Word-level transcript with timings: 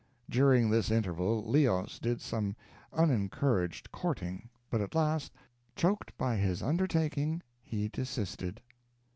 During 0.31 0.71
this 0.71 0.89
interval 0.89 1.45
Leos 1.47 1.99
did 1.99 2.21
some 2.21 2.55
unencouraged 2.91 3.91
courting, 3.91 4.49
but 4.71 4.81
at 4.81 4.95
last, 4.95 5.31
"choked 5.75 6.17
by 6.17 6.37
his 6.37 6.63
undertaking," 6.63 7.43
he 7.61 7.87
desisted. 7.87 8.61